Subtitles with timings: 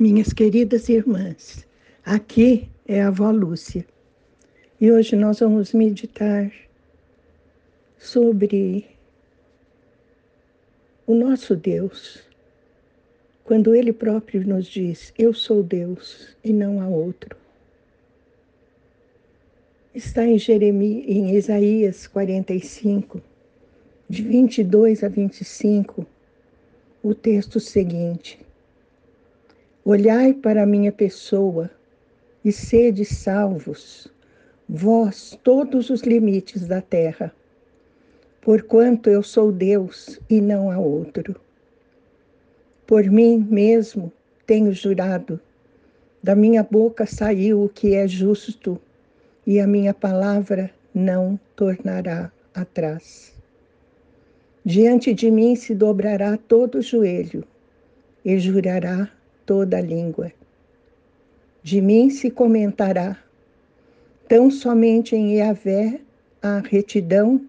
[0.00, 1.66] Minhas queridas irmãs,
[2.04, 3.84] aqui é a avó Lúcia
[4.80, 6.52] e hoje nós vamos meditar
[7.98, 8.86] sobre
[11.04, 12.22] o nosso Deus,
[13.42, 17.36] quando Ele próprio nos diz: Eu sou Deus e não há outro.
[19.92, 23.20] Está em, Jeremias, em Isaías 45,
[24.08, 26.06] de 22 a 25,
[27.02, 28.46] o texto seguinte:
[29.90, 31.70] Olhai para a minha pessoa
[32.44, 34.06] e sede salvos,
[34.68, 37.34] vós todos os limites da terra,
[38.42, 41.40] porquanto eu sou Deus e não há outro.
[42.86, 44.12] Por mim mesmo
[44.46, 45.40] tenho jurado,
[46.22, 48.78] da minha boca saiu o que é justo,
[49.46, 53.32] e a minha palavra não tornará atrás.
[54.62, 57.42] Diante de mim se dobrará todo o joelho
[58.22, 59.10] e jurará
[59.48, 60.30] toda a língua.
[61.62, 63.16] De mim se comentará,
[64.28, 66.02] tão somente em Yahvé
[66.42, 67.40] há retidão,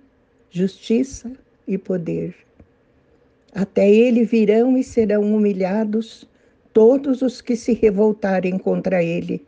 [0.49, 1.29] justiça
[1.67, 2.33] e poder.
[3.53, 6.25] Até ele virão e serão humilhados
[6.71, 9.45] todos os que se revoltarem contra ele.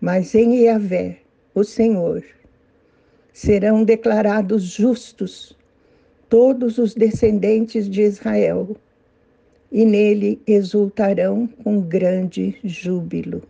[0.00, 1.18] Mas em Yahvé,
[1.56, 2.22] o Senhor,
[3.32, 5.56] serão declarados justos
[6.28, 8.76] todos os descendentes de Israel
[9.70, 13.42] e nele exultarão com grande júbilo.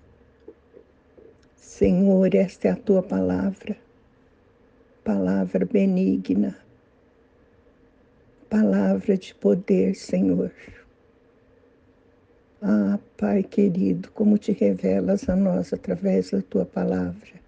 [1.57, 3.77] Senhor, esta é a tua palavra,
[5.05, 6.59] palavra benigna,
[8.51, 10.51] palavra de poder, Senhor.
[12.61, 17.39] Ah, Pai querido, como te revelas a nós através da tua palavra.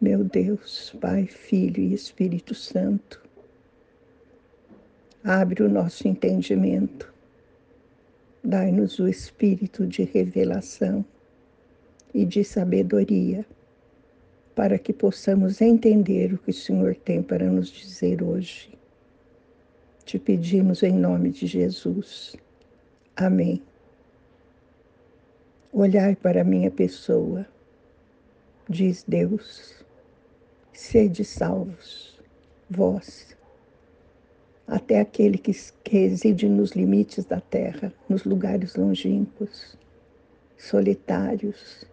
[0.00, 3.25] Meu Deus, Pai, Filho e Espírito Santo,
[5.28, 7.12] Abre o nosso entendimento.
[8.44, 11.04] Dai-nos o espírito de revelação
[12.14, 13.44] e de sabedoria,
[14.54, 18.70] para que possamos entender o que o Senhor tem para nos dizer hoje.
[20.04, 22.36] Te pedimos em nome de Jesus.
[23.16, 23.60] Amém.
[25.72, 27.44] Olhai para minha pessoa,
[28.68, 29.84] diz Deus,
[30.72, 32.16] sede salvos,
[32.70, 33.35] vós
[34.66, 35.52] até aquele que,
[35.88, 39.76] reside nos limites da terra, nos lugares longínquos,
[40.58, 41.84] solitários,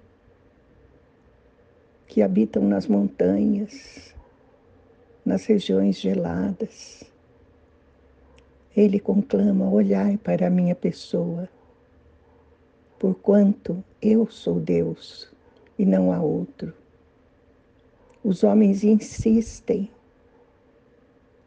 [2.07, 4.13] que habitam nas montanhas,
[5.25, 7.03] nas regiões geladas.
[8.75, 11.47] Ele conclama: olhai para a minha pessoa,
[12.97, 15.31] porquanto eu sou Deus
[15.77, 16.73] e não há outro.
[18.23, 19.91] Os homens insistem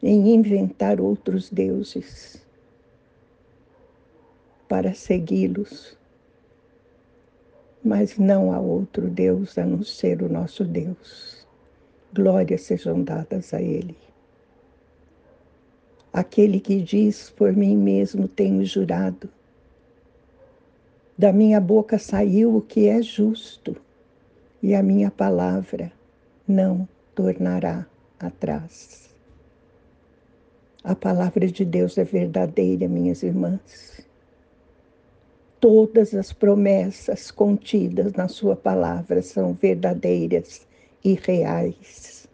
[0.02, 2.44] em inventar outros deuses
[4.68, 5.96] para segui-los.
[7.84, 11.46] Mas não há outro Deus a não ser o nosso Deus.
[12.12, 13.96] Glórias sejam dadas a Ele.
[16.12, 19.28] Aquele que diz: Por mim mesmo tenho jurado,
[21.16, 23.76] da minha boca saiu o que é justo,
[24.62, 25.92] e a minha palavra
[26.46, 27.86] não tornará
[28.18, 29.05] atrás.
[30.86, 34.06] A palavra de Deus é verdadeira, minhas irmãs.
[35.58, 40.64] Todas as promessas contidas na Sua palavra são verdadeiras
[41.04, 42.28] e reais.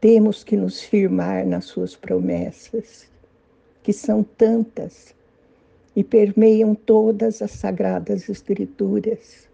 [0.00, 3.08] Temos que nos firmar nas Suas promessas,
[3.84, 5.14] que são tantas
[5.94, 9.48] e permeiam todas as sagradas Escrituras,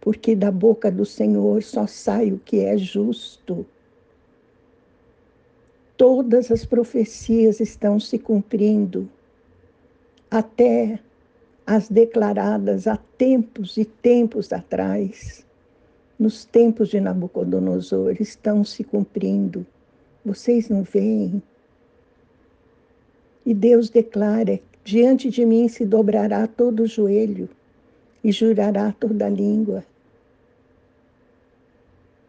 [0.00, 3.66] porque da boca do Senhor só sai o que é justo
[5.98, 9.10] todas as profecias estão se cumprindo,
[10.30, 11.00] até
[11.66, 15.44] as declaradas há tempos e tempos atrás,
[16.16, 19.66] nos tempos de Nabucodonosor, estão se cumprindo.
[20.24, 21.42] Vocês não veem?
[23.44, 27.48] E Deus declara: diante de mim se dobrará todo o joelho
[28.22, 29.84] e jurará toda língua.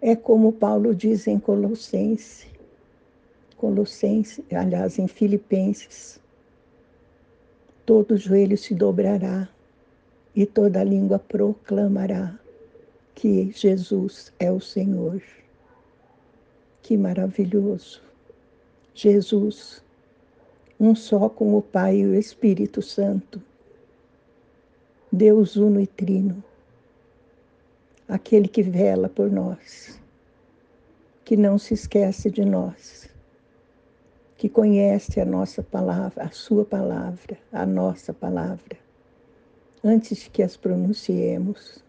[0.02, 2.49] É como Paulo diz em Colossenses:
[3.60, 6.18] Colossenses, aliás, em Filipenses,
[7.86, 9.50] todo joelho se dobrará
[10.34, 12.40] e toda língua proclamará
[13.14, 15.22] que Jesus é o Senhor.
[16.82, 18.02] Que maravilhoso!
[18.96, 19.84] Jesus,
[20.80, 23.42] um só com o Pai e o Espírito Santo,
[25.12, 26.42] Deus uno e trino,
[28.08, 30.00] aquele que vela por nós,
[31.26, 32.99] que não se esquece de nós
[34.40, 38.78] que conhece a nossa palavra, a sua palavra, a nossa palavra,
[39.84, 41.84] antes que as pronunciemos.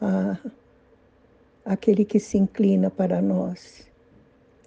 [0.00, 0.38] Ah,
[1.66, 3.86] aquele que se inclina para nós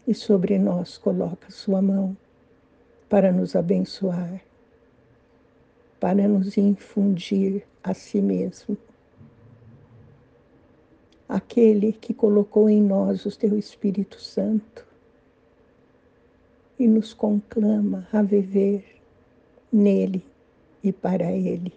[0.08, 2.16] e sobre nós coloca sua mão
[3.10, 4.40] para nos abençoar,
[6.00, 8.78] para nos infundir a si mesmo.
[11.28, 14.93] Aquele que colocou em nós o teu Espírito Santo
[16.78, 18.84] e nos conclama a viver
[19.72, 20.24] nele
[20.84, 21.74] e para ele.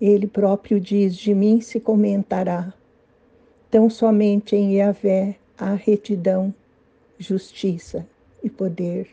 [0.00, 2.74] Ele próprio diz: De mim se comentará,
[3.70, 6.54] tão somente em Yahvé há retidão,
[7.18, 8.06] justiça
[8.42, 9.08] e poder.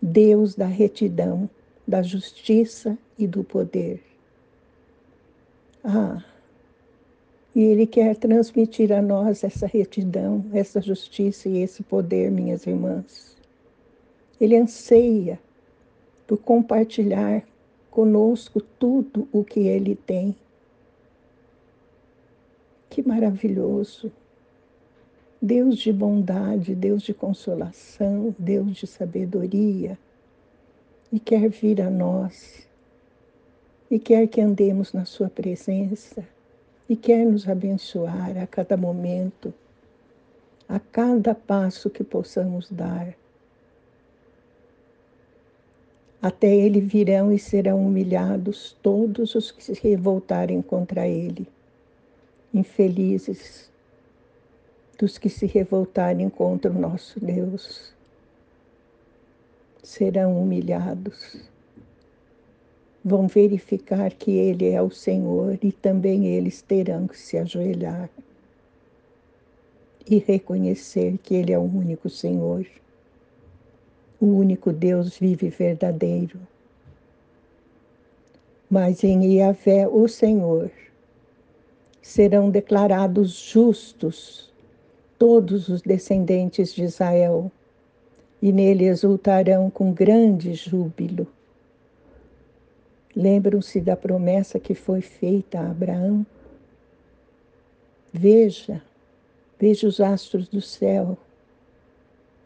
[0.00, 1.50] Deus da retidão,
[1.86, 4.00] da justiça e do poder.
[5.82, 6.22] Ah,
[7.58, 13.36] e Ele quer transmitir a nós essa retidão, essa justiça e esse poder, minhas irmãs.
[14.40, 15.40] Ele anseia
[16.24, 17.42] por compartilhar
[17.90, 20.36] conosco tudo o que Ele tem.
[22.88, 24.12] Que maravilhoso!
[25.42, 29.98] Deus de bondade, Deus de consolação, Deus de sabedoria,
[31.10, 32.68] e quer vir a nós,
[33.90, 36.24] e quer que andemos na Sua presença,
[36.88, 39.52] e quer nos abençoar a cada momento,
[40.68, 43.14] a cada passo que possamos dar.
[46.20, 51.46] Até Ele virão e serão humilhados todos os que se revoltarem contra Ele.
[52.52, 53.70] Infelizes
[54.98, 57.92] dos que se revoltarem contra o nosso Deus
[59.82, 61.48] serão humilhados.
[63.08, 68.10] Vão verificar que Ele é o Senhor e também eles terão que se ajoelhar
[70.06, 72.66] e reconhecer que Ele é o único Senhor,
[74.20, 76.38] o único Deus vivo e verdadeiro.
[78.68, 80.70] Mas em Iavé, o Senhor,
[82.02, 84.52] serão declarados justos
[85.18, 87.50] todos os descendentes de Israel,
[88.42, 91.26] e nele exultarão com grande júbilo.
[93.18, 96.24] Lembram-se da promessa que foi feita a Abraão?
[98.12, 98.80] Veja,
[99.58, 101.18] veja os astros do céu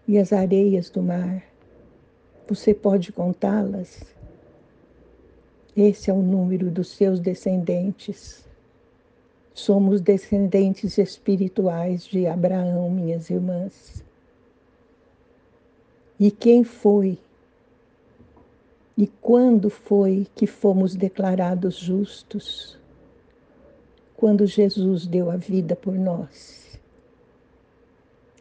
[0.09, 1.45] e as areias do mar.
[2.49, 4.03] Você pode contá-las?
[5.77, 8.43] Esse é o número dos seus descendentes.
[9.53, 14.03] Somos descendentes espirituais de Abraão, minhas irmãs.
[16.19, 17.19] E quem foi
[19.03, 22.79] e quando foi que fomos declarados justos?
[24.17, 26.79] Quando Jesus deu a vida por nós.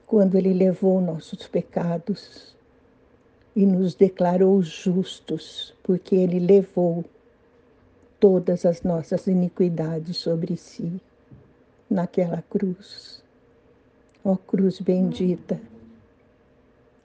[0.05, 2.55] Quando Ele levou nossos pecados
[3.55, 7.03] e nos declarou justos, porque Ele levou
[8.19, 11.01] todas as nossas iniquidades sobre si
[11.89, 13.23] naquela cruz.
[14.23, 15.59] Ó cruz bendita,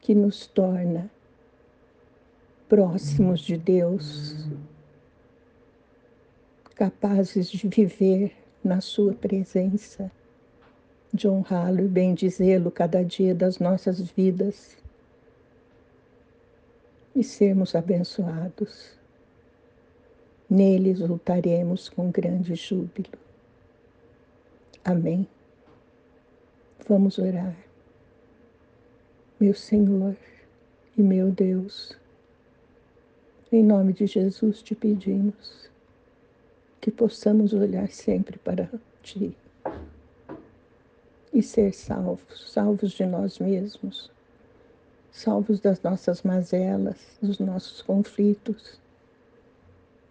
[0.03, 1.11] que nos torna
[2.69, 4.35] próximos de Deus,
[6.75, 8.33] capazes de viver
[8.63, 10.11] na Sua presença,
[11.13, 14.77] de honrá-lo e bendizê-lo cada dia das nossas vidas
[17.15, 18.93] e sermos abençoados.
[20.51, 23.19] Nele exultaremos com grande júbilo.
[24.85, 25.27] Amém.
[26.89, 27.57] Vamos orar.
[29.41, 30.17] Meu Senhor
[30.97, 31.97] e meu Deus,
[33.57, 35.71] em nome de Jesus te pedimos
[36.81, 38.71] que possamos olhar sempre para
[39.03, 39.37] Ti
[41.33, 44.11] e ser salvos, salvos de nós mesmos,
[45.11, 48.81] salvos das nossas mazelas, dos nossos conflitos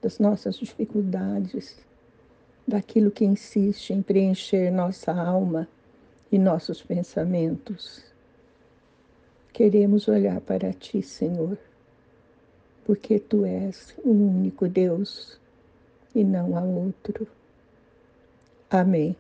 [0.06, 1.84] das nossas dificuldades,
[2.68, 5.68] daquilo que insiste em preencher nossa alma
[6.32, 8.04] e nossos pensamentos.
[9.52, 11.58] Queremos olhar para Ti, Senhor,
[12.86, 15.40] porque Tu és o único Deus
[16.14, 17.28] e não há outro.
[18.70, 19.16] Amém.